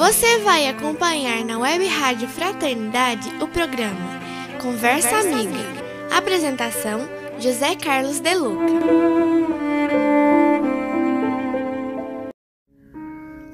[0.00, 4.18] Você vai acompanhar na Web Rádio Fraternidade o programa
[4.58, 5.18] Conversa.
[5.18, 5.60] Amiga.
[6.10, 7.06] Apresentação:
[7.38, 8.64] José Carlos Deluca.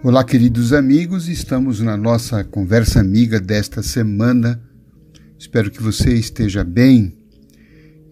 [0.05, 4.63] Olá, queridos amigos, estamos na nossa conversa amiga desta semana.
[5.37, 7.13] Espero que você esteja bem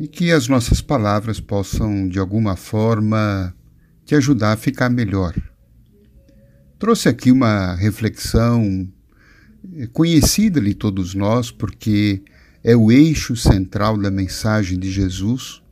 [0.01, 3.55] e que as nossas palavras possam, de alguma forma,
[4.05, 5.35] te ajudar a ficar melhor.
[6.85, 8.87] Trouxe aqui uma reflexão
[9.95, 12.23] conhecida de todos nós, porque
[12.63, 15.63] é o eixo central da mensagem de Jesus,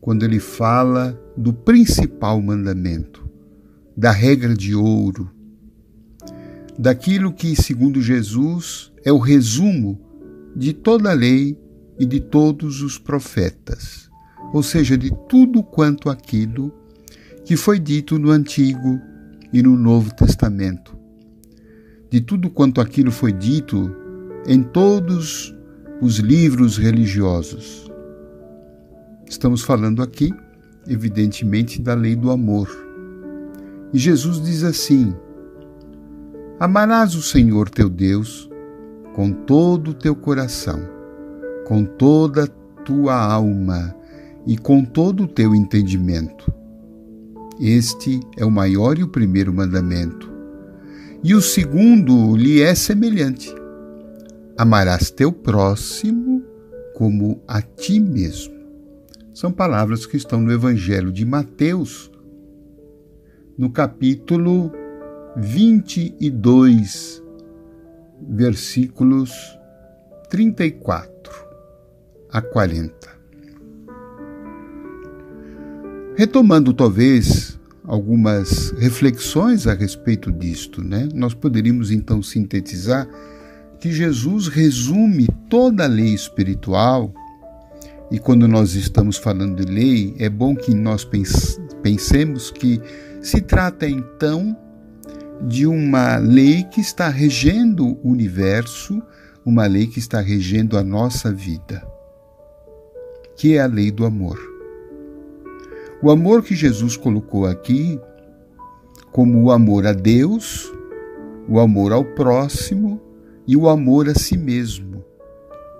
[0.00, 3.24] quando ele fala do principal mandamento,
[3.96, 5.30] da regra de ouro,
[6.76, 10.00] daquilo que, segundo Jesus, é o resumo
[10.56, 11.56] de toda a lei
[11.96, 14.10] e de todos os profetas,
[14.52, 16.74] ou seja, de tudo quanto aquilo
[17.44, 19.11] que foi dito no Antigo
[19.52, 20.96] e no Novo Testamento.
[22.10, 23.94] De tudo quanto aquilo foi dito
[24.46, 25.54] em todos
[26.00, 27.90] os livros religiosos.
[29.28, 30.32] Estamos falando aqui,
[30.88, 32.68] evidentemente, da lei do amor.
[33.92, 35.14] E Jesus diz assim:
[36.58, 38.50] Amarás o Senhor teu Deus
[39.14, 40.80] com todo o teu coração,
[41.66, 43.94] com toda a tua alma
[44.46, 46.61] e com todo o teu entendimento
[47.64, 50.28] este é o maior e o primeiro mandamento.
[51.22, 53.54] E o segundo lhe é semelhante:
[54.58, 56.42] amarás teu próximo
[56.94, 58.52] como a ti mesmo.
[59.32, 62.10] São palavras que estão no Evangelho de Mateus,
[63.56, 64.72] no capítulo
[65.36, 67.22] 22,
[68.28, 69.32] versículos
[70.28, 71.32] 34
[72.30, 73.11] a 40.
[76.22, 81.08] Retomando talvez algumas reflexões a respeito disto, né?
[81.12, 83.08] Nós poderíamos então sintetizar
[83.80, 87.12] que Jesus resume toda a lei espiritual,
[88.08, 91.04] e quando nós estamos falando de lei, é bom que nós
[91.82, 92.80] pensemos que
[93.20, 94.56] se trata então
[95.48, 99.02] de uma lei que está regendo o universo,
[99.44, 101.84] uma lei que está regendo a nossa vida,
[103.36, 104.51] que é a lei do amor.
[106.02, 107.96] O amor que Jesus colocou aqui,
[109.12, 110.72] como o amor a Deus,
[111.48, 113.00] o amor ao próximo
[113.46, 115.04] e o amor a si mesmo.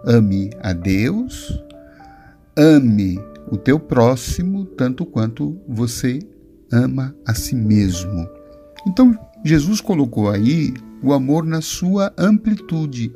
[0.06, 1.60] Ame a Deus,
[2.56, 3.18] ame
[3.50, 6.20] o teu próximo tanto quanto você
[6.70, 8.28] ama a si mesmo.
[8.86, 10.72] Então, Jesus colocou aí
[11.02, 13.12] o amor na sua amplitude,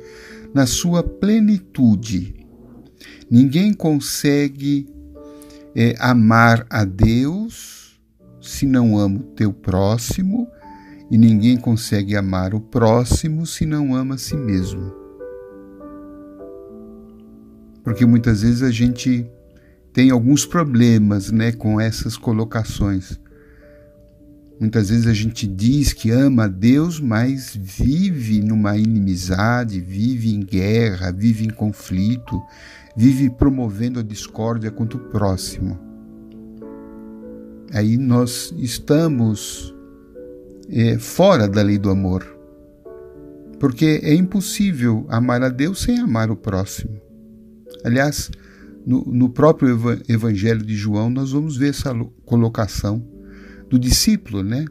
[0.53, 2.35] na sua plenitude.
[3.31, 4.89] Ninguém consegue
[5.79, 8.01] é amar a Deus
[8.41, 10.47] se não ama o teu próximo,
[11.11, 14.91] e ninguém consegue amar o próximo se não ama a si mesmo.
[17.83, 19.29] Porque muitas vezes a gente
[19.93, 23.19] tem alguns problemas né, com essas colocações.
[24.59, 30.39] Muitas vezes a gente diz que ama a Deus, mas vive numa inimizade, vive em
[30.39, 32.41] guerra, vive em conflito,
[32.95, 35.79] vive promovendo a discórdia contra o próximo.
[37.71, 39.75] Aí nós estamos
[40.69, 42.25] é, fora da lei do amor,
[43.59, 46.99] porque é impossível amar a Deus sem amar o próximo.
[47.83, 48.31] Aliás,
[48.83, 49.77] no, no próprio
[50.09, 51.93] Evangelho de João, nós vamos ver essa
[52.25, 53.16] colocação
[53.69, 54.65] do discípulo, né?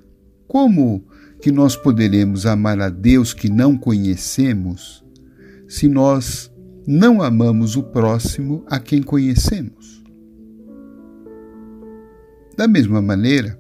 [0.47, 1.05] Como
[1.41, 5.05] que nós poderemos amar a Deus que não conhecemos
[5.69, 6.51] se nós
[6.87, 10.05] não amamos o próximo a quem conhecemos.
[12.57, 13.59] Da mesma maneira,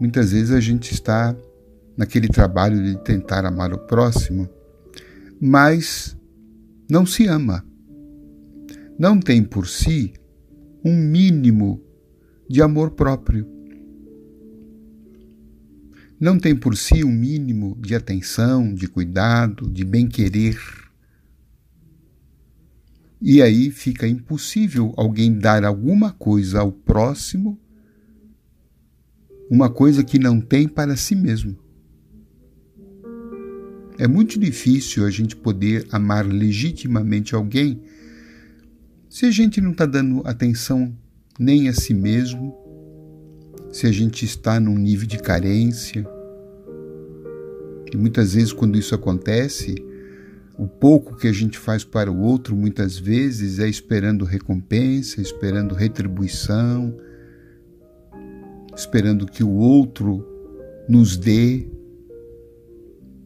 [0.00, 1.36] muitas vezes a gente está
[1.96, 4.48] naquele trabalho de tentar amar o próximo,
[5.40, 6.16] mas
[6.90, 7.64] não se ama.
[8.98, 10.12] Não tem por si
[10.84, 11.82] um mínimo
[12.48, 13.46] de amor próprio.
[16.22, 20.56] Não tem por si um mínimo de atenção, de cuidado, de bem-querer
[23.20, 27.58] e aí fica impossível alguém dar alguma coisa ao próximo,
[29.50, 31.58] uma coisa que não tem para si mesmo.
[33.98, 37.82] É muito difícil a gente poder amar legitimamente alguém
[39.08, 40.96] se a gente não está dando atenção
[41.36, 42.61] nem a si mesmo,
[43.72, 46.06] se a gente está num nível de carência.
[47.92, 49.74] E muitas vezes, quando isso acontece,
[50.58, 55.74] o pouco que a gente faz para o outro, muitas vezes, é esperando recompensa, esperando
[55.74, 56.94] retribuição,
[58.76, 60.26] esperando que o outro
[60.88, 61.66] nos dê,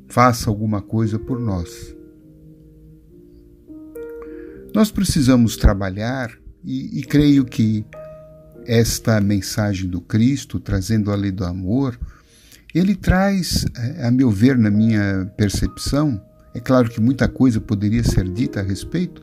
[0.07, 1.95] faça alguma coisa por nós.
[4.73, 7.85] Nós precisamos trabalhar, e, e creio que
[8.67, 11.99] esta mensagem do Cristo, trazendo a lei do amor,
[12.75, 16.21] ele traz, eh, a meu ver, na minha percepção,
[16.55, 19.23] é claro que muita coisa poderia ser dita a respeito,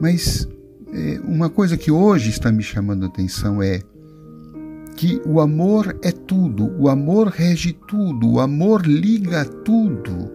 [0.00, 0.46] mas
[0.92, 3.80] é, uma coisa que hoje está me chamando a atenção é
[4.96, 10.32] que o amor é tudo, o amor rege tudo, o amor liga tudo.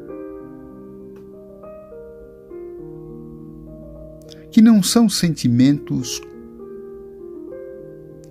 [4.50, 6.22] Que não são sentimentos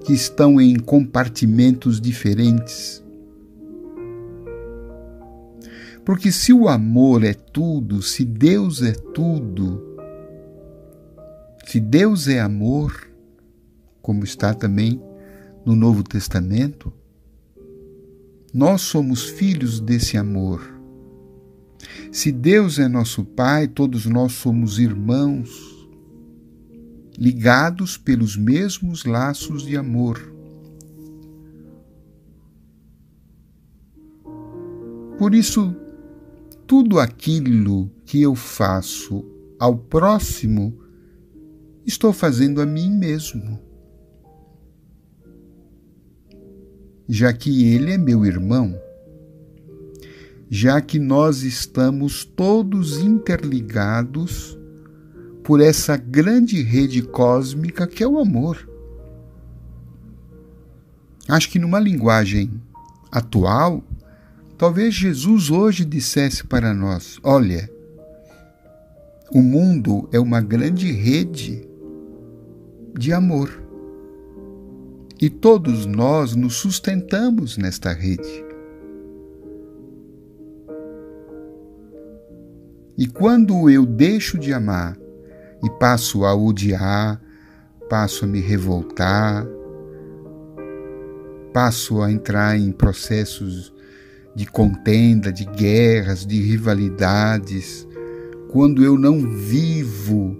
[0.02, 3.02] que estão em compartimentos diferentes.
[6.04, 9.80] Porque se o amor é tudo, se Deus é tudo,
[11.64, 13.08] se Deus é amor,
[14.00, 15.00] como está também
[15.64, 16.92] no Novo Testamento,
[18.52, 20.60] nós somos filhos desse amor.
[22.10, 25.81] Se Deus é nosso Pai, todos nós somos irmãos,
[27.18, 30.20] ligados pelos mesmos laços de amor.
[35.18, 35.74] Por isso,
[36.66, 39.24] tudo aquilo que eu faço
[39.58, 40.78] ao próximo,
[41.86, 43.72] estou fazendo a mim mesmo.
[47.08, 48.74] já que ele é meu irmão,
[50.48, 54.58] já que nós estamos todos interligados
[55.42, 58.68] por essa grande rede cósmica que é o amor.
[61.28, 62.50] Acho que numa linguagem
[63.10, 63.82] atual,
[64.56, 67.70] talvez Jesus hoje dissesse para nós: olha,
[69.30, 71.66] o mundo é uma grande rede
[72.98, 73.62] de amor
[75.20, 78.44] e todos nós nos sustentamos nesta rede.
[82.98, 84.98] E quando eu deixo de amar
[85.62, 87.20] e passo a odiar,
[87.88, 89.46] passo a me revoltar,
[91.52, 93.72] passo a entrar em processos
[94.34, 97.86] de contenda, de guerras, de rivalidades,
[98.50, 100.36] quando eu não vivo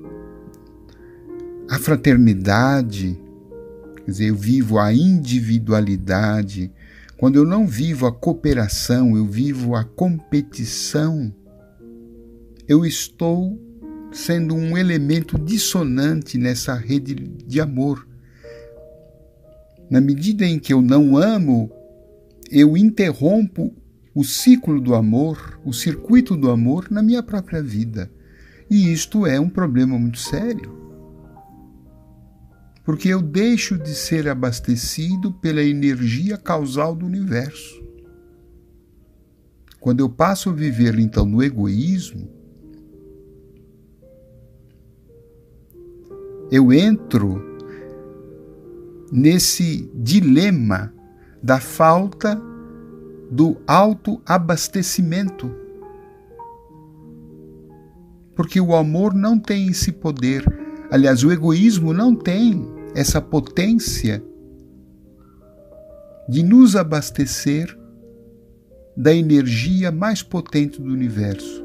[1.68, 3.18] a fraternidade,
[4.04, 6.72] Quer dizer, eu vivo a individualidade.
[7.16, 11.32] Quando eu não vivo a cooperação, eu vivo a competição,
[12.66, 13.60] eu estou
[14.12, 18.06] sendo um elemento dissonante nessa rede de amor.
[19.90, 21.70] Na medida em que eu não amo,
[22.50, 23.74] eu interrompo
[24.14, 28.10] o ciclo do amor, o circuito do amor na minha própria vida.
[28.70, 30.82] E isto é um problema muito sério
[32.84, 37.80] porque eu deixo de ser abastecido pela energia causal do universo.
[39.78, 42.28] Quando eu passo a viver então no egoísmo,
[46.52, 47.42] eu entro
[49.10, 50.94] nesse dilema
[51.42, 52.40] da falta
[53.28, 55.50] do autoabastecimento.
[58.36, 60.44] Porque o amor não tem esse poder
[60.92, 64.22] Aliás, o egoísmo não tem essa potência
[66.28, 67.74] de nos abastecer
[68.94, 71.64] da energia mais potente do universo,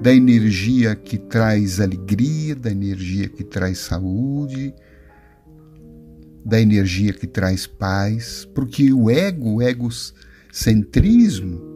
[0.00, 4.74] da energia que traz alegria, da energia que traz saúde,
[6.44, 11.68] da energia que traz paz, porque o ego, o egocentrismo,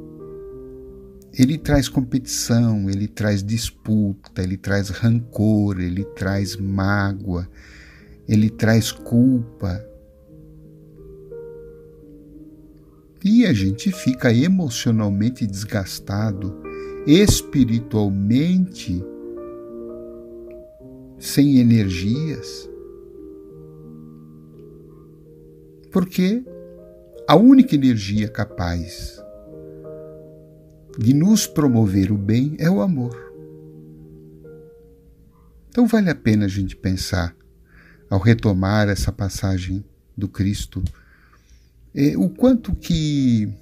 [1.37, 7.47] ele traz competição, ele traz disputa, ele traz rancor, ele traz mágoa,
[8.27, 9.85] ele traz culpa.
[13.23, 16.64] E a gente fica emocionalmente desgastado,
[17.07, 19.05] espiritualmente
[21.19, 22.69] sem energias.
[25.91, 26.45] Porque
[27.27, 29.23] a única energia capaz
[30.99, 33.33] de nos promover o bem é o amor.
[35.69, 37.37] Então vale a pena a gente pensar,
[38.09, 39.85] ao retomar essa passagem
[40.17, 40.83] do Cristo,
[41.93, 43.53] é, o quanto que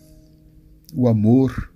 [0.94, 1.71] o amor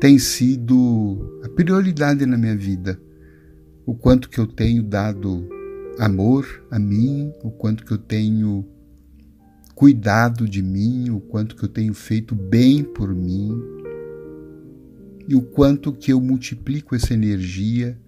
[0.00, 2.98] tem sido a prioridade na minha vida,
[3.84, 5.46] o quanto que eu tenho dado
[5.98, 8.64] amor a mim, o quanto que eu tenho
[9.74, 13.52] cuidado de mim, o quanto que eu tenho feito bem por mim
[15.28, 17.98] e o quanto que eu multiplico essa energia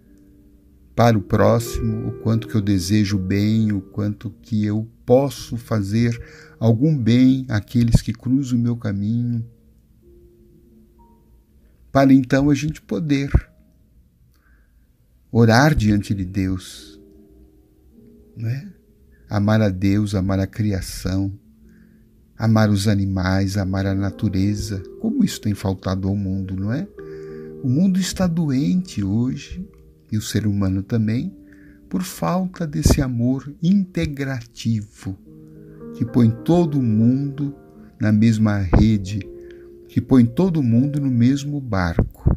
[0.96, 6.18] para o próximo, o quanto que eu desejo bem, o quanto que eu posso fazer
[6.58, 9.44] algum bem àqueles que cruzam o meu caminho,
[11.92, 13.30] para então a gente poder
[15.30, 16.98] orar diante de Deus,
[18.36, 18.72] não é?
[19.28, 21.32] amar a Deus, amar a criação,
[22.36, 24.82] amar os animais, amar a natureza.
[25.00, 26.86] Como isso tem faltado ao mundo, não é?
[27.62, 29.66] O mundo está doente hoje,
[30.10, 31.34] e o ser humano também,
[31.88, 35.18] por falta desse amor integrativo
[35.94, 37.54] que põe todo mundo
[38.00, 39.20] na mesma rede,
[39.92, 42.34] que põe todo mundo no mesmo barco.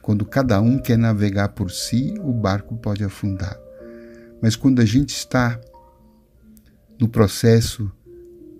[0.00, 3.58] Quando cada um quer navegar por si, o barco pode afundar.
[4.40, 5.60] Mas quando a gente está
[6.96, 7.90] no processo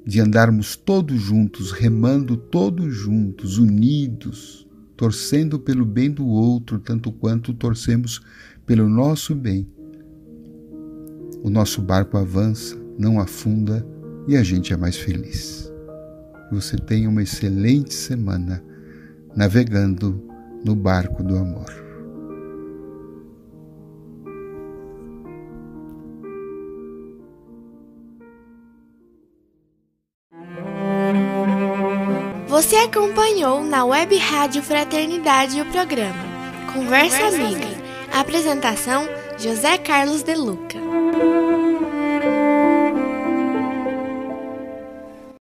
[0.05, 7.55] de andarmos todos juntos, remando todos juntos, unidos, torcendo pelo bem do outro, tanto quanto
[7.55, 8.21] torcemos
[8.67, 9.69] pelo nosso bem.
[11.45, 13.87] O nosso barco avança, não afunda
[14.27, 15.64] e a gente é mais feliz.
[16.55, 18.63] Você tenha uma excelente semana
[19.35, 20.23] navegando
[20.65, 21.67] no barco do amor.
[32.47, 36.15] Você acompanhou na Web Rádio Fraternidade o programa
[36.73, 37.67] Conversa, Conversa Amiga.
[37.67, 37.85] Amiga.
[38.13, 40.84] Apresentação: José Carlos De Luca.